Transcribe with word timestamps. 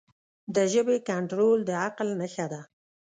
د 0.55 0.57
ژبې 0.73 0.97
کنټرول 1.09 1.59
د 1.65 1.71
عقل 1.85 2.07
نښه 2.19 2.45
ده. 2.51 2.61